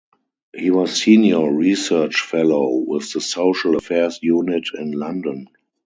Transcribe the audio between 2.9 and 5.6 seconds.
the Social Affairs Unit in London.